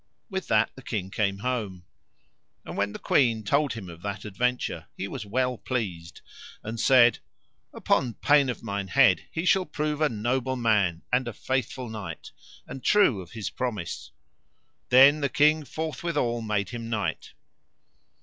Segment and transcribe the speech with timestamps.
[0.31, 1.85] With that the king came home.
[2.65, 6.21] And when the queen told him of that adventure, he was well pleased,
[6.63, 7.19] and said:
[7.71, 12.31] Upon pain of mine head he shall prove a noble man and a faithful knight,
[12.65, 14.09] and true of his promise:
[14.89, 17.33] then the king forthwithal made him knight.